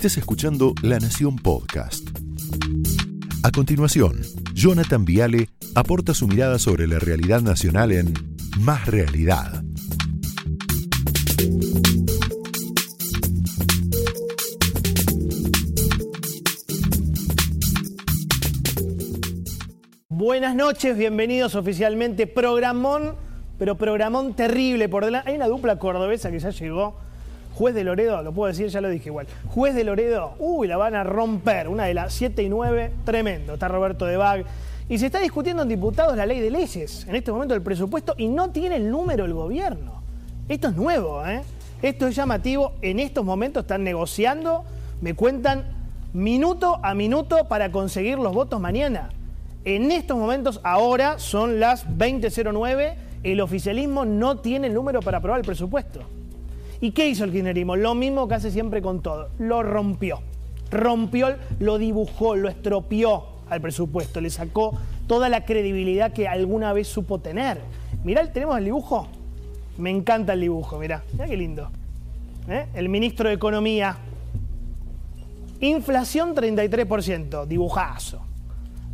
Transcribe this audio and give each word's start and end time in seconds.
estés 0.00 0.16
escuchando 0.16 0.72
La 0.80 0.98
Nación 0.98 1.36
Podcast. 1.36 2.08
A 3.42 3.50
continuación, 3.50 4.22
Jonathan 4.54 5.04
Viale 5.04 5.50
aporta 5.74 6.14
su 6.14 6.26
mirada 6.26 6.58
sobre 6.58 6.86
la 6.86 6.98
realidad 6.98 7.42
nacional 7.42 7.92
en 7.92 8.14
Más 8.60 8.86
Realidad. 8.86 9.62
Buenas 20.08 20.54
noches, 20.56 20.96
bienvenidos 20.96 21.54
oficialmente. 21.54 22.26
Programón, 22.26 23.16
pero 23.58 23.76
programón 23.76 24.34
terrible 24.34 24.88
por 24.88 25.04
delante. 25.04 25.28
Hay 25.28 25.36
una 25.36 25.48
dupla 25.48 25.78
cordobesa 25.78 26.30
que 26.30 26.38
ya 26.38 26.48
llegó. 26.48 27.09
Juez 27.60 27.74
de 27.74 27.84
Loredo, 27.84 28.22
lo 28.22 28.32
puedo 28.32 28.48
decir, 28.48 28.68
ya 28.68 28.80
lo 28.80 28.88
dije 28.88 29.10
igual. 29.10 29.26
Juez 29.48 29.74
de 29.74 29.84
Loredo, 29.84 30.32
uy, 30.38 30.66
la 30.66 30.78
van 30.78 30.94
a 30.94 31.04
romper. 31.04 31.68
Una 31.68 31.84
de 31.84 31.92
las 31.92 32.14
7 32.14 32.42
y 32.42 32.48
9, 32.48 32.90
tremendo. 33.04 33.52
Está 33.52 33.68
Roberto 33.68 34.06
de 34.06 34.16
Bag. 34.16 34.46
Y 34.88 34.96
se 34.96 35.04
está 35.04 35.20
discutiendo 35.20 35.62
en 35.62 35.68
diputados 35.68 36.16
la 36.16 36.24
ley 36.24 36.40
de 36.40 36.50
leyes, 36.50 37.06
en 37.06 37.16
este 37.16 37.30
momento 37.30 37.54
el 37.54 37.60
presupuesto, 37.60 38.14
y 38.16 38.28
no 38.28 38.48
tiene 38.48 38.76
el 38.76 38.90
número 38.90 39.26
el 39.26 39.34
gobierno. 39.34 40.02
Esto 40.48 40.68
es 40.68 40.74
nuevo, 40.74 41.22
¿eh? 41.26 41.42
Esto 41.82 42.06
es 42.06 42.16
llamativo. 42.16 42.72
En 42.80 42.98
estos 42.98 43.26
momentos 43.26 43.64
están 43.64 43.84
negociando, 43.84 44.64
me 45.02 45.12
cuentan 45.12 45.66
minuto 46.14 46.80
a 46.82 46.94
minuto 46.94 47.46
para 47.46 47.70
conseguir 47.70 48.18
los 48.18 48.32
votos 48.32 48.58
mañana. 48.58 49.10
En 49.66 49.92
estos 49.92 50.16
momentos, 50.16 50.62
ahora 50.64 51.18
son 51.18 51.60
las 51.60 51.86
20.09, 51.86 52.94
el 53.22 53.42
oficialismo 53.42 54.06
no 54.06 54.38
tiene 54.38 54.68
el 54.68 54.72
número 54.72 55.00
para 55.00 55.18
aprobar 55.18 55.40
el 55.40 55.46
presupuesto. 55.46 56.00
¿Y 56.80 56.92
qué 56.92 57.08
hizo 57.08 57.24
el 57.24 57.32
kirchnerismo? 57.32 57.76
Lo 57.76 57.94
mismo 57.94 58.26
que 58.26 58.34
hace 58.34 58.50
siempre 58.50 58.80
con 58.80 59.02
todo, 59.02 59.28
lo 59.38 59.62
rompió. 59.62 60.20
Rompió, 60.70 61.36
lo 61.58 61.78
dibujó, 61.78 62.36
lo 62.36 62.48
estropeó 62.48 63.26
al 63.48 63.60
presupuesto, 63.60 64.20
le 64.20 64.30
sacó 64.30 64.78
toda 65.06 65.28
la 65.28 65.44
credibilidad 65.44 66.12
que 66.12 66.28
alguna 66.28 66.72
vez 66.72 66.88
supo 66.88 67.18
tener. 67.18 67.58
Mirá, 68.04 68.32
tenemos 68.32 68.56
el 68.56 68.64
dibujo. 68.64 69.08
Me 69.76 69.90
encanta 69.90 70.32
el 70.32 70.40
dibujo, 70.40 70.78
mirá, 70.78 71.02
mirá 71.12 71.26
qué 71.26 71.36
lindo. 71.36 71.70
¿Eh? 72.48 72.66
El 72.74 72.88
ministro 72.88 73.28
de 73.28 73.34
Economía. 73.34 73.96
Inflación 75.60 76.34
33%, 76.34 77.46
dibujazo. 77.46 78.22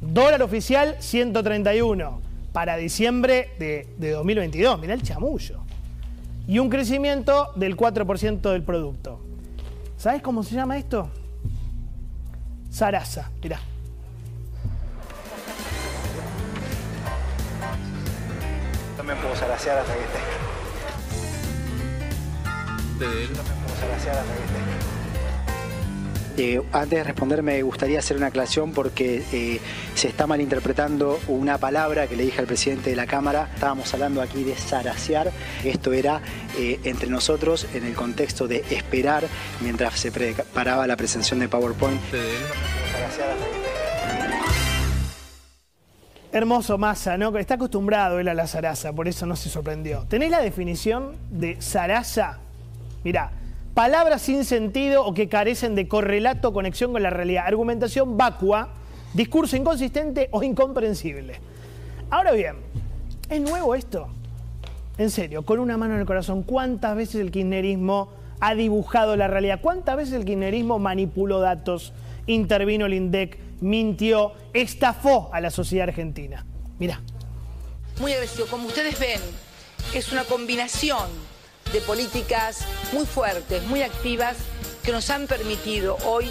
Dólar 0.01 0.43
oficial 0.43 0.97
131 0.99 2.21
para 2.53 2.77
diciembre 2.77 3.51
de, 3.59 3.89
de 3.99 4.11
2022. 4.11 4.81
Mirá 4.81 4.95
el 4.95 5.03
chamullo. 5.03 5.66
Y 6.47 6.59
un 6.61 6.71
crecimiento 6.71 7.53
del 7.57 7.77
4% 7.77 8.53
del 8.53 8.63
producto. 8.63 9.21
¿Sabes 9.97 10.23
cómo 10.23 10.43
se 10.43 10.55
llama 10.55 10.79
esto? 10.79 11.11
Sarasa, 12.71 13.31
mirá. 13.43 13.59
No 18.97 19.05
me 19.05 19.17
puedo 19.17 19.35
zarasear 19.35 19.79
hasta 19.79 19.95
que 19.95 20.05
esté. 20.05 20.19
No 22.99 23.43
me 23.43 23.51
puedo 23.65 23.77
zarasear 23.81 24.17
hasta 24.17 24.35
que 24.35 24.45
esté. 24.45 24.96
Eh, 26.39 26.61
antes 26.73 26.99
de 26.99 27.05
responder 27.05 27.43
me 27.43 27.63
gustaría 27.63 27.99
hacer 27.99 28.17
una 28.17 28.27
aclaración 28.27 28.73
porque 28.73 29.23
eh, 29.33 29.59
se 29.95 30.09
está 30.09 30.27
malinterpretando 30.27 31.19
una 31.29 31.57
palabra 31.57 32.07
que 32.07 32.17
le 32.17 32.25
dije 32.25 32.41
al 32.41 32.47
presidente 32.47 32.91
de 32.91 32.97
la 32.97 33.07
Cámara. 33.07 33.49
Estábamos 33.55 33.93
hablando 33.95 34.21
aquí 34.21 34.45
de 34.45 34.55
zarasear. 34.55 35.33
Esto 35.65 35.93
era 35.95 36.21
eh, 36.59 36.79
entre 36.85 37.09
nosotros 37.09 37.67
en 37.73 37.85
el 37.85 37.95
contexto 37.95 38.47
de 38.47 38.65
esperar 38.71 39.25
mientras 39.63 39.99
se 39.99 40.13
preparaba 40.13 40.87
la 40.87 40.97
presentación 40.97 41.41
de 41.41 41.49
PowerPoint. 41.49 42.01
Hermoso 46.33 46.77
Massa, 46.77 47.17
¿no? 47.17 47.35
Está 47.39 47.55
acostumbrado 47.55 48.21
él 48.21 48.29
a 48.29 48.35
la 48.35 48.47
zaraza, 48.47 48.93
por 48.93 49.09
eso 49.09 49.25
no 49.25 49.37
se 49.37 49.49
sorprendió. 49.49 50.05
¿Tenés 50.07 50.31
la 50.31 50.41
definición 50.41 51.17
de 51.31 51.57
zaraza? 51.63 52.41
Mirá, 53.05 53.31
palabras 53.77 54.23
sin 54.23 54.47
sentido 54.47 55.05
o 55.05 55.13
que 55.13 55.29
carecen 55.29 55.75
de 55.75 55.87
correlato 55.87 56.49
o 56.49 56.53
conexión 56.55 56.93
con 56.93 57.03
la 57.03 57.11
realidad. 57.11 57.45
Argumentación 57.47 58.17
vacua, 58.17 58.71
discurso 59.13 59.55
inconsistente 59.55 60.31
o 60.33 60.43
incomprensible. 60.43 61.39
Ahora 62.09 62.33
bien, 62.33 62.57
¿es 63.29 63.39
nuevo 63.39 63.75
esto? 63.75 64.09
En 64.97 65.11
serio, 65.11 65.45
con 65.45 65.59
una 65.59 65.77
mano 65.77 65.93
en 65.93 66.01
el 66.01 66.07
corazón, 66.07 66.43
¿cuántas 66.43 66.97
veces 66.97 67.17
el 67.17 67.31
kirchnerismo 67.31 68.09
ha 68.41 68.55
dibujado 68.55 69.15
la 69.15 69.29
realidad? 69.29 69.61
¿Cuántas 69.61 69.99
veces 69.99 70.15
el 70.15 70.25
kirchnerismo 70.25 70.79
manipuló 70.79 71.41
datos, 71.41 71.93
intervino 72.27 72.87
el 72.87 72.95
INDEC, 72.95 73.39
mintió, 73.61 74.33
estafó 74.55 75.29
a 75.35 75.41
la 75.43 75.51
sociedad 75.51 75.87
argentina? 75.87 76.47
Mirá. 76.79 77.03
muy 78.01 78.15
agresivo. 78.15 78.47
Como 78.47 78.69
ustedes 78.69 78.99
ven, 78.99 79.21
es 79.93 80.13
una 80.13 80.25
combinación 80.25 81.36
de 81.73 81.81
políticas 81.81 82.65
muy 82.93 83.07
fuertes, 83.07 83.63
muy 83.65 83.83
activas, 83.83 84.37
que 84.83 84.93
nos 84.93 85.11
han 85.11 85.27
permitido 85.27 85.97
hoy 86.05 86.31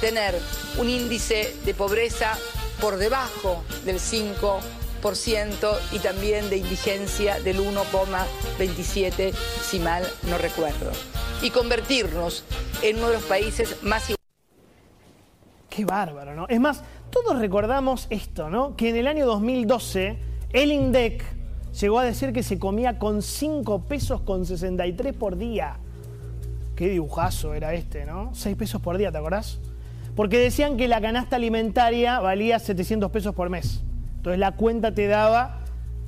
tener 0.00 0.38
un 0.78 0.88
índice 0.88 1.54
de 1.64 1.74
pobreza 1.74 2.36
por 2.80 2.96
debajo 2.96 3.62
del 3.84 4.00
5% 4.00 4.60
y 5.92 5.98
también 6.00 6.50
de 6.50 6.56
indigencia 6.56 7.40
del 7.40 7.60
1,27, 7.60 9.32
si 9.32 9.78
mal 9.78 10.04
no 10.28 10.38
recuerdo. 10.38 10.90
Y 11.42 11.50
convertirnos 11.50 12.44
en 12.82 12.96
uno 12.96 13.08
de 13.08 13.14
los 13.14 13.22
países 13.24 13.82
más 13.82 14.12
Qué 15.70 15.84
bárbaro, 15.86 16.34
¿no? 16.34 16.46
Es 16.48 16.60
más, 16.60 16.82
todos 17.10 17.38
recordamos 17.38 18.06
esto, 18.10 18.50
¿no? 18.50 18.76
Que 18.76 18.90
en 18.90 18.96
el 18.96 19.06
año 19.06 19.24
2012 19.24 20.18
el 20.52 20.70
INDEC 20.70 21.24
llegó 21.80 21.98
a 21.98 22.04
decir 22.04 22.32
que 22.32 22.42
se 22.42 22.58
comía 22.58 22.98
con 22.98 23.22
5 23.22 23.82
pesos 23.82 24.20
con 24.22 24.44
63 24.46 25.14
por 25.14 25.36
día. 25.36 25.76
Qué 26.76 26.88
dibujazo 26.88 27.54
era 27.54 27.74
este, 27.74 28.04
¿no? 28.04 28.30
6 28.34 28.56
pesos 28.56 28.80
por 28.80 28.98
día, 28.98 29.12
¿te 29.12 29.18
acordás? 29.18 29.58
Porque 30.14 30.38
decían 30.38 30.76
que 30.76 30.88
la 30.88 31.00
canasta 31.00 31.36
alimentaria 31.36 32.20
valía 32.20 32.58
700 32.58 33.10
pesos 33.10 33.34
por 33.34 33.48
mes. 33.48 33.82
Entonces 34.16 34.38
la 34.38 34.52
cuenta 34.52 34.94
te 34.94 35.06
daba 35.06 35.60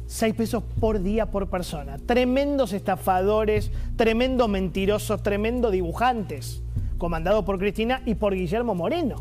6 0.06 0.34
pesos 0.34 0.62
por 0.80 1.02
día 1.02 1.26
por 1.26 1.48
persona. 1.48 1.96
Tremendos 1.98 2.72
estafadores, 2.72 3.70
tremendos 3.96 4.48
mentirosos, 4.48 5.22
tremendos 5.22 5.72
dibujantes, 5.72 6.62
comandado 6.98 7.44
por 7.44 7.58
Cristina 7.58 8.02
y 8.04 8.14
por 8.14 8.34
Guillermo 8.34 8.74
Moreno. 8.74 9.16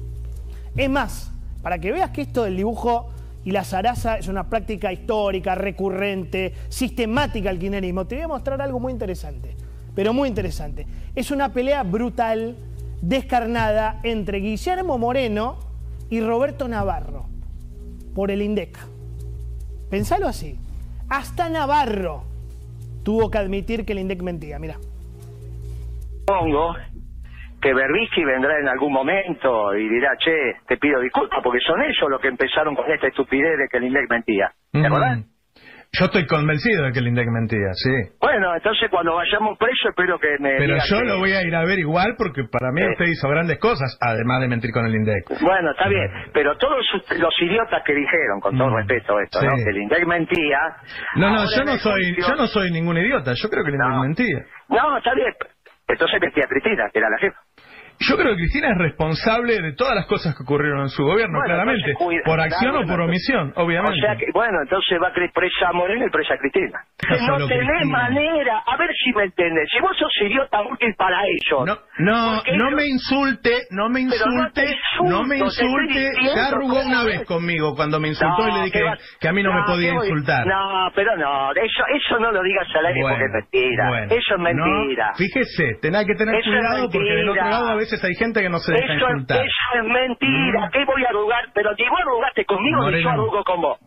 Es 0.76 0.90
más, 0.90 1.32
para 1.62 1.80
que 1.80 1.92
veas 1.92 2.12
que 2.12 2.22
esto 2.22 2.44
del 2.44 2.58
dibujo 2.58 3.09
y 3.46 3.52
la 3.52 3.64
zaraza 3.64 4.18
es 4.18 4.28
una 4.28 4.50
práctica 4.50 4.92
histórica, 4.92 5.56
recurrente, 5.56 6.54
sistemática 6.70 7.50
al 7.50 7.59
kirchnerismo, 7.59 8.06
te 8.06 8.16
voy 8.16 8.24
a 8.24 8.28
mostrar 8.28 8.62
algo 8.62 8.80
muy 8.80 8.94
interesante, 8.94 9.56
pero 9.96 10.14
muy 10.14 10.30
interesante. 10.30 10.88
Es 11.16 11.31
una 11.31 11.52
pelea 11.52 11.84
brutal, 11.84 12.56
descarnada, 13.02 14.00
entre 14.03 14.40
Guillermo 14.40 14.98
Moreno 14.98 15.58
y 16.09 16.22
Roberto 16.22 16.68
Navarro, 16.68 17.26
por 18.16 18.32
el 18.32 18.42
INDEC. 18.42 18.78
Pensalo 19.90 20.28
así. 20.28 20.58
Hasta 21.09 21.50
Navarro 21.50 22.24
tuvo 23.03 23.30
que 23.30 23.38
admitir 23.38 23.86
que 23.86 23.92
el 23.94 24.00
INDEC 24.00 24.22
mentía. 24.22 24.58
Mira. 24.58 24.80
Supongo 26.28 26.74
que 27.63 27.74
Berbisky 27.74 28.24
vendrá 28.25 28.59
en 28.59 28.68
algún 28.68 28.91
momento 28.91 29.74
y 29.75 29.88
dirá, 29.88 30.12
che, 30.19 30.35
te 30.68 30.75
pido 30.78 31.00
disculpas, 31.00 31.40
porque 31.41 31.59
son 31.66 31.81
ellos 31.81 32.09
los 32.09 32.19
que 32.22 32.28
empezaron 32.28 32.75
con 32.75 32.91
esta 32.91 33.07
estupidez 33.07 33.57
de 33.57 33.68
que 33.72 33.78
el 33.78 33.85
INDEC 33.85 34.09
mentía. 34.09 34.51
¿Te 34.72 34.85
acordás? 34.85 35.19
Yo 35.96 36.06
estoy 36.06 36.25
convencido 36.25 36.85
de 36.85 36.91
que 36.91 37.00
el 37.00 37.07
INDEC 37.07 37.28
mentía, 37.29 37.69
sí. 37.73 37.91
Bueno, 38.19 38.56
entonces 38.56 38.90
cuando 38.90 39.13
vayamos 39.16 39.57
presos 39.59 39.90
espero 39.91 40.18
que 40.19 40.38
me 40.40 40.57
Pero 40.57 40.75
yo 40.90 41.00
que- 41.00 41.06
lo 41.06 41.19
voy 41.19 41.31
a 41.34 41.44
ir 41.44 41.55
a 41.55 41.64
ver 41.64 41.78
igual 41.79 42.16
porque 42.17 42.43
para 42.52 42.72
mí 42.72 42.82
Sí. 42.82 42.88
usted 42.93 43.05
hizo 43.05 43.29
grandes 43.29 43.59
cosas, 43.59 43.96
además 44.02 44.41
de 44.41 44.47
mentir 44.47 44.72
con 44.73 44.88
el 44.88 44.96
INDEC. 44.96 45.40
Bueno, 45.40 45.70
está 45.72 45.88
bien, 45.88 46.09
pero 46.34 46.58
todos 46.58 46.84
los 47.20 47.34
idiotas 47.41 47.84
que 47.85 47.93
dijeron, 47.93 48.40
con 48.41 48.58
todo 48.58 48.72
Mm. 48.72 48.76
respeto 48.78 49.20
esto, 49.20 49.40
Sí. 49.40 49.46
¿no? 49.46 49.53
Que 49.55 49.70
el 49.70 49.78
INDEC 49.78 50.05
mentía... 50.08 50.59
No, 51.16 51.29
no, 51.29 51.46
yo 51.55 51.64
no 51.64 51.78
soy, 51.78 52.16
yo 52.17 52.35
no 52.35 52.47
soy 52.47 52.72
ningún 52.72 52.97
idiota, 52.97 53.34
yo 53.35 53.47
creo 53.49 53.64
que 53.64 53.70
el 53.70 53.76
INDEC 53.76 53.90
No. 53.93 54.02
mentía. 54.02 54.40
No, 54.70 54.97
está 54.97 55.14
bien. 55.14 55.32
Entonces 55.88 56.20
mentía 56.22 56.46
Cristina, 56.47 56.90
que 56.91 56.97
era 56.99 57.09
la 57.09 57.17
jefa. 57.20 57.38
Yo 57.99 58.16
creo 58.17 58.31
que 58.31 58.37
Cristina 58.43 58.69
es 58.72 58.78
responsable 58.78 59.61
de 59.61 59.73
todas 59.73 59.95
las 59.95 60.05
cosas 60.07 60.35
que 60.35 60.43
ocurrieron 60.43 60.81
en 60.81 60.90
su 60.90 61.03
gobierno, 61.03 61.40
Bueno, 61.40 61.45
claramente. 61.53 61.93
cuida- 61.93 62.22
por 62.25 62.40
acción 62.41 62.75
o 62.75 62.85
por 62.87 63.01
omisión, 63.01 63.53
obviamente. 63.55 63.97
O 63.97 64.05
sea 64.05 64.16
que, 64.16 64.25
bueno, 64.34 64.59
entonces 64.61 64.97
va 65.01 65.11
presa 65.13 65.72
Moreno 65.73 66.05
y 66.05 66.09
presa 66.09 66.35
Cristina. 66.37 66.79
No 67.28 67.47
tenés 67.47 67.67
Cristina. 67.67 67.97
manera, 67.97 68.59
a 68.66 68.78
ver 68.78 68.90
si 69.03 69.11
me 69.13 69.23
entendés. 69.23 69.69
Si 69.72 69.79
vos 69.79 69.95
sos 69.97 70.11
idiota 70.22 70.61
útil 70.61 70.93
para 70.97 71.22
ellos. 71.23 71.66
No, 71.66 71.78
no, 71.99 72.35
no 72.35 72.41
ellos- 72.45 72.73
me 72.75 72.85
insulte, 72.87 73.61
no 73.72 73.90
me 73.90 74.03
no 74.03 74.13
insulte, 74.13 74.75
no 75.03 75.23
me 75.23 75.37
insulte. 75.37 76.11
Ya 76.35 76.47
arrugó 76.47 76.81
una 76.85 77.03
vez 77.03 77.25
conmigo 77.25 77.75
cuando 77.75 77.99
me 77.99 78.09
insultó 78.09 78.47
y 78.47 78.51
le 78.53 78.59
dije 78.66 78.79
¿qué 78.79 78.84
va- 78.84 78.97
que 79.19 79.28
a 79.28 79.34
mí 79.34 79.43
no, 79.43 79.53
me 79.53 79.63
podía 79.66 79.91
¿qué 79.91 79.97
voy- 79.97 80.07
insultar. 80.07 80.45
No, 80.47 80.91
pero 80.95 81.16
no, 81.17 81.51
eso, 81.51 81.84
eso 81.95 82.19
no 82.19 82.31
lo 82.31 82.41
digas 82.43 82.67
al 82.75 82.85
aire 82.87 83.01
porque 83.01 83.23
es 83.25 83.31
mentira. 83.31 83.87
bueno. 83.90 84.05
eso 84.13 84.35
es 84.35 84.40
mentira. 84.41 85.07
No, 85.09 85.16
fíjese, 85.16 85.63
tenés 85.81 86.05
que 86.05 86.16
tener 86.16 86.35
Eso 86.35 86.49
cuidado 86.49 86.90
porque 86.91 87.13
del 87.16 87.29
otro 87.29 87.43
lado 87.49 87.67
a 87.69 87.75
veces 87.75 87.92
veces 87.93 88.03
hay 88.09 88.16
gente 88.16 88.41
que 88.41 88.49
no 88.49 88.57
se 88.59 88.73
deja 88.73 88.93
Eso, 88.93 89.07
es- 89.07 89.23
eso 89.23 89.79
es 89.79 89.84
mentira. 89.85 90.69
¿Qué 90.73 90.85
voy 90.85 91.03
a 91.05 91.09
arrugar? 91.09 91.45
Pero 91.53 91.72
ni 91.78 91.87
vos 91.90 91.99
arrugaste 92.01 92.45
conmigo 92.45 92.78
ni 92.79 92.84
Moreno. 92.85 93.03
yo 93.03 93.09
arrugo 93.09 93.43
con 93.43 93.61
vos. 93.61 93.79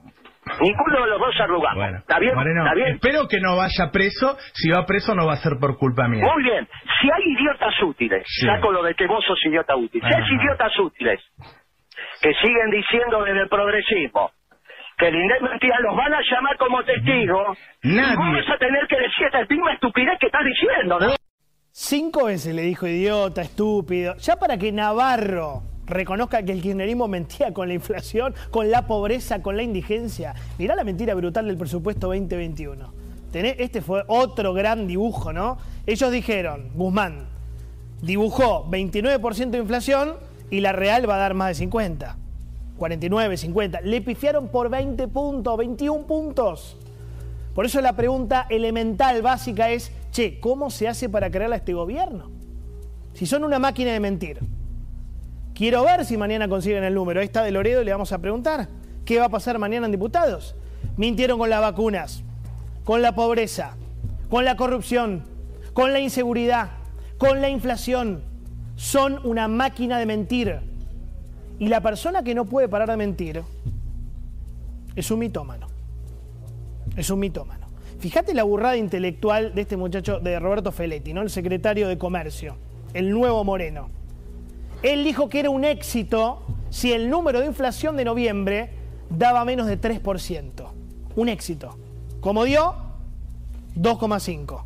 Ninguno 0.60 1.00
de 1.02 1.06
los 1.10 1.18
dos 1.18 1.34
arrugamos. 1.40 1.76
Bueno, 1.76 1.98
¿Está 1.98 2.18
bien? 2.20 2.34
Moreno, 2.34 2.62
¿Está 2.62 2.74
bien? 2.74 2.94
espero 2.94 3.26
que 3.28 3.40
no 3.40 3.56
vaya 3.56 3.90
preso. 3.92 4.36
Si 4.54 4.70
va 4.70 4.86
preso 4.86 5.14
no 5.14 5.26
va 5.26 5.32
a 5.32 5.36
ser 5.42 5.54
por 5.60 5.76
culpa 5.76 6.06
mía. 6.06 6.22
Muy 6.24 6.42
bien. 6.44 6.68
Si 7.00 7.10
hay 7.10 7.22
idiotas 7.34 7.74
útiles, 7.82 8.22
Sí. 8.26 8.46
saco 8.46 8.70
lo 8.70 8.82
de 8.84 8.94
que 8.94 9.06
vos 9.08 9.24
sos 9.24 9.38
idiota 9.44 9.74
útil. 9.74 10.00
Si 10.00 10.06
hay 10.06 10.22
idiotas 10.34 10.78
útiles 10.78 11.20
que 12.22 12.32
siguen 12.34 12.70
diciendo 12.70 13.24
desde 13.24 13.40
el 13.42 13.48
progresismo 13.48 14.30
que 14.98 15.08
el 15.08 15.16
INDEC 15.16 15.42
mentira, 15.42 15.78
los 15.80 15.94
van 15.96 16.14
a 16.14 16.20
llamar 16.22 16.56
como 16.58 16.82
testigos. 16.84 17.58
Nadie. 17.82 18.12
Y 18.12 18.16
vos 18.16 18.32
vas 18.32 18.50
a 18.54 18.58
tener 18.58 18.86
que 18.86 18.96
decir 18.96 19.26
esta 19.26 19.44
misma 19.52 19.72
estupidez 19.74 20.18
que 20.20 20.26
estás 20.26 20.44
diciendo, 20.44 21.00
¿no? 21.00 21.06
Cinco 21.78 22.24
veces 22.24 22.54
le 22.54 22.62
dijo 22.62 22.86
idiota, 22.86 23.42
estúpido. 23.42 24.16
Ya 24.16 24.36
para 24.36 24.56
que 24.56 24.72
Navarro 24.72 25.62
reconozca 25.84 26.42
que 26.42 26.52
el 26.52 26.62
kirchnerismo 26.62 27.06
mentía 27.06 27.52
con 27.52 27.68
la 27.68 27.74
inflación, 27.74 28.34
con 28.50 28.70
la 28.70 28.86
pobreza, 28.86 29.42
con 29.42 29.58
la 29.58 29.62
indigencia. 29.62 30.34
Mirá 30.58 30.74
la 30.74 30.84
mentira 30.84 31.14
brutal 31.14 31.46
del 31.46 31.58
presupuesto 31.58 32.06
2021. 32.06 32.90
Tenés- 33.30 33.56
Este 33.58 33.82
fue 33.82 34.02
otro 34.06 34.54
gran 34.54 34.86
dibujo, 34.86 35.34
¿no? 35.34 35.58
Ellos 35.84 36.10
dijeron, 36.10 36.70
Guzmán 36.74 37.26
dibujó 38.00 38.64
29% 38.70 39.50
de 39.50 39.58
inflación 39.58 40.14
y 40.48 40.60
la 40.60 40.72
real 40.72 41.06
va 41.08 41.16
a 41.16 41.18
dar 41.18 41.34
más 41.34 41.48
de 41.48 41.54
50. 41.56 42.16
49, 42.78 43.36
50. 43.36 43.82
Le 43.82 44.00
pifiaron 44.00 44.48
por 44.48 44.70
20 44.70 45.08
puntos, 45.08 45.58
21 45.58 46.06
puntos. 46.06 46.78
Por 47.54 47.66
eso 47.66 47.82
la 47.82 47.92
pregunta 47.96 48.46
elemental, 48.48 49.20
básica 49.20 49.68
es, 49.70 49.92
che, 50.16 50.40
¿cómo 50.40 50.70
se 50.70 50.88
hace 50.88 51.10
para 51.10 51.30
crear 51.30 51.52
a 51.52 51.56
este 51.56 51.74
gobierno? 51.74 52.30
Si 53.12 53.26
son 53.26 53.44
una 53.44 53.58
máquina 53.58 53.92
de 53.92 54.00
mentir. 54.00 54.40
Quiero 55.54 55.84
ver 55.84 56.06
si 56.06 56.16
mañana 56.16 56.48
consiguen 56.48 56.84
el 56.84 56.94
número. 56.94 57.20
Ahí 57.20 57.26
está 57.26 57.42
de 57.42 57.50
Loredo 57.50 57.82
y 57.82 57.84
le 57.84 57.92
vamos 57.92 58.12
a 58.12 58.18
preguntar, 58.18 58.66
¿qué 59.04 59.18
va 59.18 59.26
a 59.26 59.28
pasar 59.28 59.58
mañana 59.58 59.84
en 59.84 59.92
diputados? 59.92 60.56
Mintieron 60.96 61.38
con 61.38 61.50
las 61.50 61.60
vacunas, 61.60 62.22
con 62.84 63.02
la 63.02 63.14
pobreza, 63.14 63.76
con 64.30 64.46
la 64.46 64.56
corrupción, 64.56 65.22
con 65.74 65.92
la 65.92 66.00
inseguridad, 66.00 66.70
con 67.18 67.42
la 67.42 67.50
inflación. 67.50 68.22
Son 68.74 69.20
una 69.22 69.48
máquina 69.48 69.98
de 69.98 70.06
mentir. 70.06 70.60
Y 71.58 71.68
la 71.68 71.82
persona 71.82 72.22
que 72.22 72.34
no 72.34 72.46
puede 72.46 72.70
parar 72.70 72.88
de 72.88 72.96
mentir 72.96 73.42
es 74.94 75.10
un 75.10 75.18
mitómano. 75.18 75.66
Es 76.96 77.10
un 77.10 77.18
mitómano. 77.18 77.55
Fíjate 77.98 78.34
la 78.34 78.44
burrada 78.44 78.76
intelectual 78.76 79.54
de 79.54 79.62
este 79.62 79.76
muchacho, 79.76 80.20
de 80.20 80.38
Roberto 80.38 80.70
Feletti, 80.70 81.12
¿no? 81.14 81.22
El 81.22 81.30
secretario 81.30 81.88
de 81.88 81.96
Comercio, 81.96 82.56
el 82.92 83.10
nuevo 83.10 83.42
Moreno. 83.42 83.88
Él 84.82 85.02
dijo 85.02 85.28
que 85.28 85.40
era 85.40 85.50
un 85.50 85.64
éxito 85.64 86.42
si 86.68 86.92
el 86.92 87.08
número 87.08 87.40
de 87.40 87.46
inflación 87.46 87.96
de 87.96 88.04
noviembre 88.04 88.70
daba 89.08 89.44
menos 89.44 89.66
de 89.66 89.80
3%. 89.80 90.66
Un 91.16 91.28
éxito. 91.28 91.78
Como 92.20 92.44
dio, 92.44 92.74
2,5. 93.76 94.62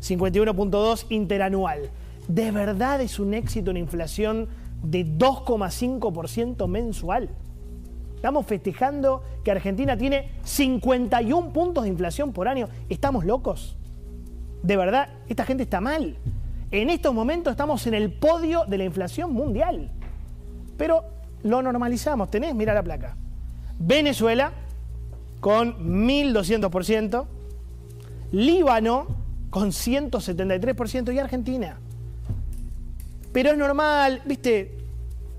51.2 0.00 1.06
interanual. 1.10 1.90
¿De 2.26 2.50
verdad 2.50 3.00
es 3.00 3.18
un 3.18 3.34
éxito 3.34 3.70
una 3.70 3.80
inflación 3.80 4.48
de 4.82 5.06
2,5% 5.06 6.66
mensual? 6.66 7.28
Estamos 8.20 8.44
festejando 8.44 9.22
que 9.42 9.50
Argentina 9.50 9.96
tiene 9.96 10.28
51 10.44 11.54
puntos 11.54 11.84
de 11.84 11.88
inflación 11.88 12.34
por 12.34 12.48
año. 12.48 12.68
¿Estamos 12.90 13.24
locos? 13.24 13.78
De 14.62 14.76
verdad, 14.76 15.08
esta 15.26 15.46
gente 15.46 15.62
está 15.62 15.80
mal. 15.80 16.18
En 16.70 16.90
estos 16.90 17.14
momentos 17.14 17.50
estamos 17.52 17.86
en 17.86 17.94
el 17.94 18.12
podio 18.12 18.66
de 18.66 18.76
la 18.76 18.84
inflación 18.84 19.32
mundial. 19.32 19.90
Pero 20.76 21.02
lo 21.44 21.62
normalizamos. 21.62 22.30
Tenés, 22.30 22.54
mira 22.54 22.74
la 22.74 22.82
placa. 22.82 23.16
Venezuela 23.78 24.52
con 25.40 25.78
1200%, 26.06 27.24
Líbano 28.32 29.06
con 29.48 29.70
173% 29.70 31.14
y 31.14 31.18
Argentina. 31.18 31.78
Pero 33.32 33.52
es 33.52 33.56
normal, 33.56 34.20
viste, 34.26 34.79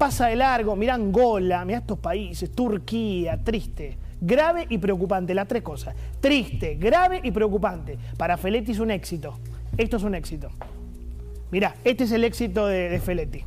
pasa 0.01 0.29
de 0.29 0.35
largo, 0.35 0.75
mirá 0.75 0.95
Angola, 0.95 1.63
mirá 1.63 1.77
estos 1.77 1.99
países, 1.99 2.51
Turquía, 2.55 3.37
triste, 3.43 3.99
grave 4.19 4.65
y 4.67 4.79
preocupante, 4.79 5.35
las 5.35 5.47
tres 5.47 5.61
cosas. 5.61 5.95
Triste, 6.19 6.73
grave 6.73 7.19
y 7.21 7.29
preocupante. 7.29 7.99
Para 8.17 8.35
Feletti 8.35 8.71
es 8.71 8.79
un 8.79 8.89
éxito. 8.89 9.37
Esto 9.77 9.97
es 9.97 10.03
un 10.03 10.15
éxito. 10.15 10.49
Mirá, 11.51 11.75
este 11.83 12.05
es 12.05 12.11
el 12.13 12.23
éxito 12.23 12.65
de, 12.65 12.99
Feletti. 12.99 13.43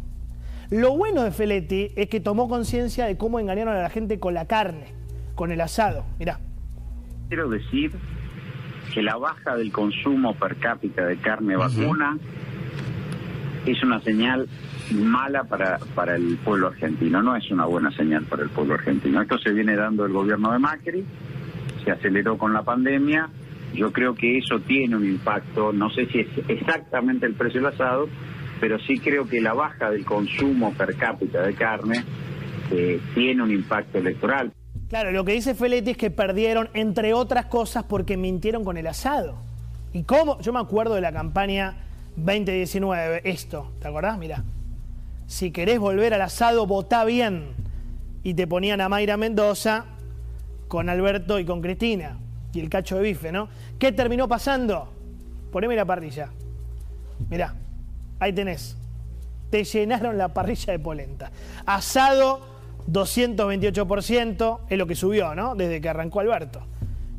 Lo 0.70 0.96
bueno 0.96 1.24
de 1.24 1.32
Feletti 1.32 1.90
es 1.96 2.08
que 2.08 2.20
tomó 2.20 2.48
conciencia 2.48 3.06
de 3.06 3.16
cómo 3.16 3.40
engañaron 3.40 3.74
a 3.74 3.82
la 3.82 3.90
gente 3.90 4.20
con 4.20 4.32
la 4.34 4.46
carne, 4.46 4.86
con 5.34 5.50
el 5.50 5.60
asado. 5.60 6.04
Mirá. 6.20 6.38
Quiero 7.30 7.48
decir 7.48 7.90
que 8.94 9.02
la 9.02 9.16
baja 9.16 9.56
del 9.56 9.72
consumo 9.72 10.36
per 10.36 10.54
cápita 10.54 11.04
de 11.04 11.16
carne 11.16 11.56
vacuna 11.56 12.16
es 13.72 13.82
una 13.82 14.00
señal 14.00 14.48
mala 14.92 15.44
para, 15.44 15.78
para 15.94 16.16
el 16.16 16.36
pueblo 16.38 16.68
argentino, 16.68 17.22
no 17.22 17.36
es 17.36 17.50
una 17.50 17.64
buena 17.66 17.90
señal 17.92 18.24
para 18.24 18.42
el 18.42 18.50
pueblo 18.50 18.74
argentino. 18.74 19.22
Esto 19.22 19.38
se 19.38 19.52
viene 19.52 19.76
dando 19.76 20.04
el 20.04 20.12
gobierno 20.12 20.52
de 20.52 20.58
Macri, 20.58 21.04
se 21.84 21.90
aceleró 21.90 22.36
con 22.36 22.52
la 22.52 22.62
pandemia, 22.62 23.28
yo 23.74 23.92
creo 23.92 24.14
que 24.14 24.38
eso 24.38 24.60
tiene 24.60 24.96
un 24.96 25.04
impacto, 25.04 25.72
no 25.72 25.90
sé 25.90 26.06
si 26.06 26.20
es 26.20 26.28
exactamente 26.48 27.26
el 27.26 27.34
precio 27.34 27.60
del 27.60 27.72
asado, 27.72 28.08
pero 28.60 28.78
sí 28.78 28.98
creo 28.98 29.26
que 29.26 29.40
la 29.40 29.52
baja 29.52 29.90
del 29.90 30.04
consumo 30.04 30.72
per 30.74 30.94
cápita 30.96 31.42
de 31.42 31.54
carne 31.54 32.04
eh, 32.70 33.00
tiene 33.14 33.42
un 33.42 33.50
impacto 33.50 33.98
electoral. 33.98 34.52
Claro, 34.88 35.10
lo 35.10 35.24
que 35.24 35.32
dice 35.32 35.54
Feletti 35.54 35.90
es 35.90 35.96
que 35.96 36.10
perdieron, 36.10 36.68
entre 36.74 37.14
otras 37.14 37.46
cosas, 37.46 37.84
porque 37.84 38.16
mintieron 38.16 38.64
con 38.64 38.76
el 38.76 38.86
asado. 38.86 39.38
¿Y 39.92 40.04
cómo? 40.04 40.40
Yo 40.40 40.52
me 40.52 40.60
acuerdo 40.60 40.94
de 40.94 41.00
la 41.00 41.12
campaña 41.12 41.76
2019, 42.16 43.22
esto, 43.24 43.72
¿te 43.80 43.88
acordás? 43.88 44.18
Mirá. 44.18 44.44
Si 45.26 45.50
querés 45.50 45.78
volver 45.78 46.14
al 46.14 46.22
asado, 46.22 46.66
votá 46.66 47.04
bien. 47.04 47.54
Y 48.22 48.34
te 48.34 48.46
ponían 48.46 48.80
a 48.80 48.88
Mayra 48.88 49.16
Mendoza 49.16 49.86
con 50.68 50.88
Alberto 50.88 51.38
y 51.38 51.44
con 51.44 51.60
Cristina. 51.60 52.18
Y 52.52 52.60
el 52.60 52.68
cacho 52.68 52.96
de 52.96 53.02
bife, 53.02 53.32
¿no? 53.32 53.48
¿Qué 53.78 53.92
terminó 53.92 54.28
pasando? 54.28 54.92
Poneme 55.50 55.76
la 55.76 55.84
parrilla. 55.84 56.30
Mirá, 57.28 57.54
ahí 58.18 58.32
tenés. 58.32 58.76
Te 59.50 59.64
llenaron 59.64 60.16
la 60.16 60.28
parrilla 60.32 60.72
de 60.72 60.78
polenta. 60.78 61.30
Asado 61.66 62.54
228% 62.90 64.60
es 64.68 64.78
lo 64.78 64.86
que 64.86 64.94
subió, 64.94 65.34
¿no? 65.34 65.54
Desde 65.54 65.80
que 65.80 65.88
arrancó 65.88 66.20
Alberto. 66.20 66.62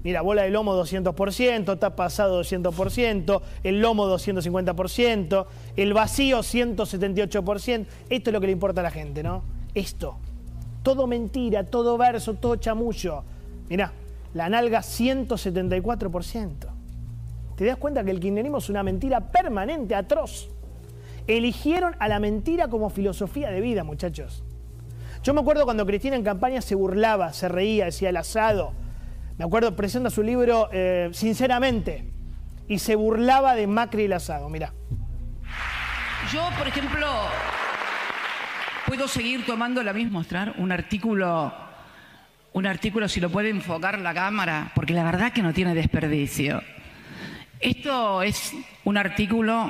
Mira, 0.05 0.21
bola 0.21 0.43
de 0.43 0.51
lomo 0.51 0.75
200%, 0.75 1.79
tapa 1.79 2.05
asado 2.05 2.39
200%, 2.43 3.41
el 3.63 3.81
lomo 3.81 4.07
250%, 4.07 5.47
el 5.75 5.93
vacío 5.95 6.41
178%. 6.41 7.85
Esto 8.07 8.29
es 8.29 8.31
lo 8.31 8.39
que 8.39 8.45
le 8.45 8.53
importa 8.53 8.81
a 8.81 8.83
la 8.83 8.91
gente, 8.91 9.23
¿no? 9.23 9.41
Esto. 9.73 10.17
Todo 10.83 11.07
mentira, 11.07 11.63
todo 11.63 11.97
verso, 11.97 12.35
todo 12.35 12.57
chamullo. 12.57 13.23
Mirá, 13.67 13.93
la 14.35 14.47
nalga 14.47 14.81
174%. 14.81 16.51
¿Te 17.55 17.65
das 17.65 17.77
cuenta 17.77 18.03
que 18.03 18.11
el 18.11 18.19
kirchnerismo 18.19 18.59
es 18.59 18.69
una 18.69 18.83
mentira 18.83 19.31
permanente, 19.31 19.95
atroz? 19.95 20.49
Eligieron 21.25 21.95
a 21.97 22.07
la 22.07 22.19
mentira 22.19 22.67
como 22.67 22.91
filosofía 22.91 23.49
de 23.49 23.59
vida, 23.59 23.83
muchachos. 23.83 24.43
Yo 25.23 25.33
me 25.33 25.41
acuerdo 25.41 25.65
cuando 25.65 25.83
Cristina 25.83 26.15
en 26.15 26.23
campaña 26.23 26.61
se 26.61 26.75
burlaba, 26.75 27.33
se 27.33 27.47
reía, 27.49 27.85
decía 27.85 28.09
el 28.09 28.17
asado. 28.17 28.84
Me 29.37 29.45
acuerdo, 29.45 29.75
presenta 29.75 30.09
su 30.09 30.23
libro 30.23 30.69
eh, 30.71 31.09
Sinceramente 31.13 32.11
y 32.67 32.79
se 32.79 32.95
burlaba 32.95 33.55
de 33.55 33.67
Macri 33.67 34.03
y 34.03 34.05
el 34.05 34.13
asado. 34.13 34.49
Mira. 34.49 34.73
Yo, 36.33 36.49
por 36.57 36.67
ejemplo, 36.67 37.07
puedo 38.87 39.07
seguir 39.07 39.45
tomando 39.45 39.83
la 39.83 39.93
misma, 39.93 40.13
mostrar 40.19 40.55
un 40.57 40.71
artículo, 40.71 41.53
un 42.53 42.65
artículo 42.65 43.07
si 43.07 43.19
lo 43.19 43.29
puede 43.29 43.49
enfocar 43.49 43.99
la 43.99 44.13
cámara, 44.13 44.71
porque 44.73 44.93
la 44.93 45.03
verdad 45.03 45.31
que 45.31 45.43
no 45.43 45.53
tiene 45.53 45.75
desperdicio. 45.75 46.61
Esto 47.59 48.23
es 48.23 48.53
un 48.83 48.97
artículo 48.97 49.69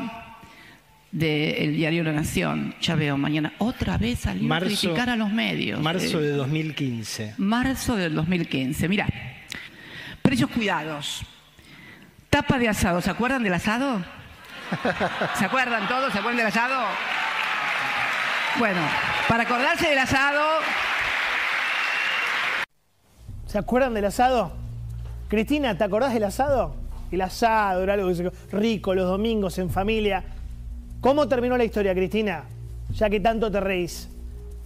del 1.12 1.76
diario 1.76 2.04
La 2.04 2.14
Nación. 2.14 2.76
Ya 2.82 2.96
veo, 2.96 3.18
mañana 3.18 3.54
otra 3.58 3.98
vez 3.98 4.20
salió 4.20 4.54
a 4.54 4.60
criticar 4.60 5.10
a 5.10 5.16
los 5.18 5.32
medios. 5.32 5.82
Marzo 5.82 6.20
Eh, 6.20 6.24
de 6.24 6.32
2015. 6.32 7.34
Marzo 7.38 7.96
del 7.98 8.16
2015. 8.16 8.88
Mira, 8.88 9.08
precios 10.26 10.50
cuidados. 10.50 11.22
Tapa 12.32 12.58
de 12.58 12.68
asado. 12.68 13.00
¿Se 13.00 13.12
acuerdan 13.12 13.44
del 13.44 13.54
asado? 13.54 14.04
¿Se 15.38 15.46
acuerdan 15.46 15.88
todos? 15.88 16.12
¿Se 16.12 16.18
acuerdan 16.18 16.38
del 16.38 16.48
asado? 16.48 16.86
Bueno, 18.58 18.82
para 19.30 19.44
acordarse 19.44 19.88
del 19.88 20.00
asado, 20.00 20.42
¿Se 23.46 23.60
acuerdan 23.60 23.94
del 23.94 24.06
asado? 24.06 24.52
Cristina, 25.30 25.78
¿te 25.78 25.84
acordás 25.84 26.14
del 26.14 26.24
asado? 26.24 26.76
El 27.12 27.22
asado 27.22 27.84
era 27.84 27.94
algo 27.94 28.12
rico, 28.52 28.94
los 28.96 29.08
domingos 29.08 29.58
en 29.60 29.70
familia. 29.70 30.24
¿Cómo 31.00 31.28
terminó 31.28 31.56
la 31.56 31.64
historia, 31.64 31.94
Cristina? 31.94 32.44
ya 32.94 33.10
que 33.10 33.20
tanto 33.20 33.52
te 33.52 33.60
reís. 33.60 34.10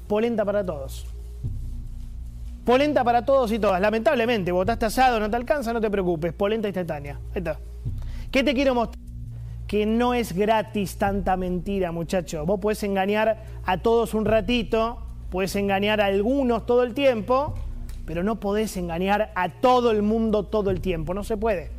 Polenta 0.08 0.46
para 0.46 0.66
todos. 0.66 1.06
Polenta 2.70 3.04
para 3.04 3.26
todos 3.26 3.52
y 3.52 3.58
todas. 3.58 3.82
Lamentablemente, 3.82 4.52
votaste 4.52 4.86
asado, 4.86 5.20
no 5.20 5.28
te 5.28 5.36
alcanza, 5.36 5.74
no 5.74 5.82
te 5.82 5.90
preocupes. 5.90 6.34
Polenta 6.34 6.68
instantánea. 6.68 7.20
Ahí 7.34 7.40
está. 7.40 7.58
¿Qué 8.30 8.44
te 8.44 8.54
quiero 8.54 8.76
mostrar? 8.76 9.04
Que 9.66 9.88
no 9.88 10.14
es 10.14 10.34
gratis 10.34 11.00
tanta 11.00 11.36
mentira, 11.36 11.92
muchacho. 11.92 12.46
Vos 12.46 12.60
podés 12.60 12.84
engañar 12.84 13.44
a 13.66 13.80
todos 13.80 14.14
un 14.14 14.26
ratito, 14.26 15.00
puedes 15.32 15.56
engañar 15.56 16.00
a 16.00 16.06
algunos 16.06 16.68
todo 16.68 16.84
el 16.84 16.94
tiempo, 16.94 17.56
pero 18.06 18.22
no 18.22 18.40
podés 18.40 18.78
engañar 18.78 19.32
a 19.34 19.50
todo 19.50 19.90
el 19.90 20.04
mundo 20.04 20.44
todo 20.44 20.70
el 20.70 20.80
tiempo. 20.80 21.16
No 21.16 21.24
se 21.24 21.38
puede. 21.38 21.72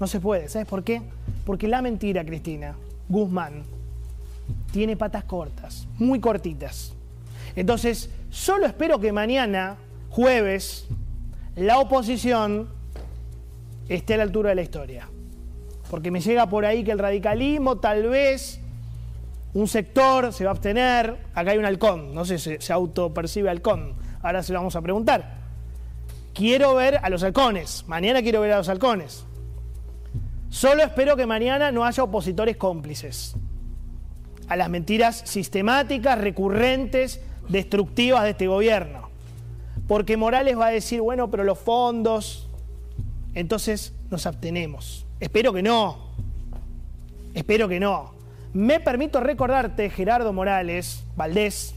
No 0.00 0.06
se 0.06 0.20
puede. 0.20 0.48
¿Sabes 0.48 0.66
por 0.66 0.84
qué? 0.84 1.02
Porque 1.44 1.68
la 1.68 1.82
mentira, 1.82 2.24
Cristina, 2.24 2.76
Guzmán, 3.10 3.62
tiene 4.72 4.96
patas 4.96 5.24
cortas, 5.24 5.86
muy 5.98 6.18
cortitas. 6.18 6.94
Entonces, 7.54 8.08
solo 8.30 8.64
espero 8.64 8.98
que 8.98 9.12
mañana, 9.12 9.76
jueves, 10.10 10.86
la 11.56 11.78
oposición 11.78 12.68
esté 13.88 14.14
a 14.14 14.16
la 14.18 14.22
altura 14.24 14.50
de 14.50 14.54
la 14.56 14.62
historia. 14.62 15.08
Porque 15.90 16.10
me 16.10 16.20
llega 16.20 16.48
por 16.48 16.64
ahí 16.64 16.84
que 16.84 16.92
el 16.92 16.98
radicalismo 16.98 17.78
tal 17.78 18.08
vez 18.08 18.60
un 19.54 19.66
sector 19.66 20.32
se 20.32 20.44
va 20.44 20.50
a 20.50 20.52
abstener. 20.52 21.16
Acá 21.34 21.52
hay 21.52 21.58
un 21.58 21.64
halcón, 21.64 22.14
no 22.14 22.24
sé 22.24 22.38
si 22.38 22.56
se 22.58 22.72
autopercibe 22.72 23.48
halcón. 23.48 23.94
Ahora 24.22 24.42
se 24.42 24.52
lo 24.52 24.58
vamos 24.58 24.76
a 24.76 24.82
preguntar. 24.82 25.38
Quiero 26.34 26.74
ver 26.74 27.00
a 27.02 27.08
los 27.08 27.22
halcones. 27.22 27.84
Mañana 27.88 28.22
quiero 28.22 28.40
ver 28.40 28.52
a 28.52 28.58
los 28.58 28.68
halcones. 28.68 29.24
Solo 30.50 30.82
espero 30.82 31.16
que 31.16 31.26
mañana 31.26 31.72
no 31.72 31.84
haya 31.84 32.02
opositores 32.02 32.56
cómplices 32.56 33.34
a 34.48 34.56
las 34.56 34.70
mentiras 34.70 35.22
sistemáticas, 35.26 36.18
recurrentes, 36.18 37.20
destructivas 37.48 38.24
de 38.24 38.30
este 38.30 38.46
gobierno. 38.46 39.07
Porque 39.88 40.18
Morales 40.18 40.56
va 40.56 40.66
a 40.66 40.70
decir, 40.70 41.00
bueno, 41.00 41.30
pero 41.30 41.42
los 41.44 41.58
fondos, 41.58 42.48
entonces 43.34 43.94
nos 44.10 44.26
abstenemos. 44.26 45.06
Espero 45.18 45.52
que 45.52 45.62
no. 45.62 46.10
Espero 47.34 47.68
que 47.68 47.80
no. 47.80 48.14
Me 48.52 48.80
permito 48.80 49.18
recordarte, 49.20 49.88
Gerardo 49.90 50.32
Morales, 50.32 51.04
Valdés, 51.16 51.74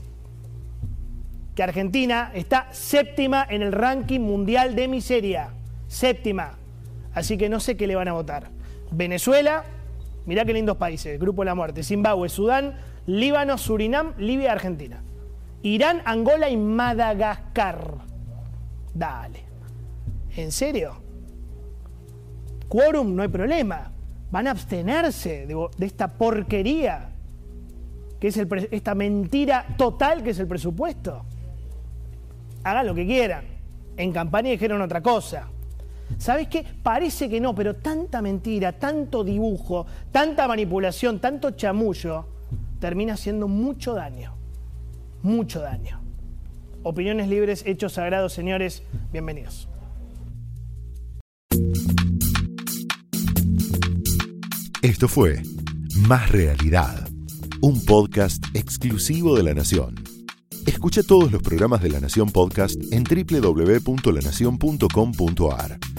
que 1.55 1.63
Argentina 1.63 2.31
está 2.33 2.67
séptima 2.71 3.45
en 3.49 3.61
el 3.61 3.71
ranking 3.71 4.19
mundial 4.19 4.75
de 4.75 4.89
miseria. 4.89 5.49
Séptima. 5.87 6.57
Así 7.13 7.37
que 7.37 7.47
no 7.49 7.59
sé 7.59 7.77
qué 7.77 7.87
le 7.87 7.95
van 7.95 8.09
a 8.09 8.13
votar. 8.13 8.49
Venezuela, 8.91 9.63
mirá 10.25 10.43
qué 10.43 10.53
lindos 10.53 10.77
países, 10.77 11.17
Grupo 11.19 11.43
de 11.43 11.47
la 11.47 11.55
Muerte, 11.55 11.83
Zimbabue, 11.83 12.27
Sudán, 12.27 12.75
Líbano, 13.05 13.57
Surinam, 13.57 14.13
Libia, 14.17 14.51
Argentina. 14.51 15.01
Irán, 15.63 16.01
Angola 16.05 16.49
y 16.49 16.57
Madagascar. 16.57 17.95
Dale. 18.93 19.43
¿En 20.35 20.51
serio? 20.51 20.97
Quórum, 22.67 23.15
no 23.15 23.21
hay 23.21 23.27
problema. 23.27 23.91
Van 24.31 24.47
a 24.47 24.51
abstenerse 24.51 25.45
de, 25.45 25.85
esta 25.85 26.07
porquería, 26.07 27.09
que 28.19 28.29
es 28.29 28.37
el, 28.37 28.69
esta 28.71 28.95
mentira 28.95 29.65
total 29.77 30.23
que 30.23 30.31
es 30.31 30.39
el 30.39 30.47
presupuesto. 30.47 31.25
Hagan 32.63 32.87
lo 32.87 32.95
que 32.95 33.05
quieran. 33.05 33.45
En 33.97 34.11
campaña 34.13 34.51
dijeron 34.51 34.81
otra 34.81 35.01
cosa. 35.01 35.49
¿Sabes 36.17 36.47
qué? 36.47 36.65
Parece 36.83 37.29
que 37.29 37.39
no, 37.39 37.53
pero 37.53 37.75
tanta 37.75 38.21
mentira, 38.21 38.73
tanto 38.73 39.23
dibujo, 39.23 39.85
tanta 40.11 40.47
manipulación, 40.47 41.19
tanto 41.19 41.51
chamullo, 41.51 42.25
termina 42.79 43.13
haciendo 43.13 43.47
mucho 43.47 43.93
daño. 43.93 44.40
Mucho 45.23 45.61
daño. 45.61 46.01
Opiniones 46.83 47.27
libres, 47.27 47.63
hechos 47.65 47.93
sagrados, 47.93 48.33
señores, 48.33 48.83
bienvenidos. 49.11 49.67
Esto 54.81 55.07
fue 55.07 55.43
Más 56.07 56.31
Realidad, 56.31 57.07
un 57.61 57.85
podcast 57.85 58.43
exclusivo 58.55 59.37
de 59.37 59.43
La 59.43 59.53
Nación. 59.53 59.93
Escucha 60.65 61.03
todos 61.03 61.31
los 61.31 61.43
programas 61.43 61.83
de 61.83 61.89
La 61.89 61.99
Nación 61.99 62.31
Podcast 62.31 62.81
en 62.91 63.03
www.lanacion.com.ar. 63.03 65.90